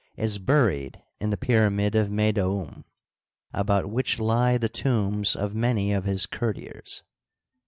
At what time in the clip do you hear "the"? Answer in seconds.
1.29-1.37, 4.57-4.67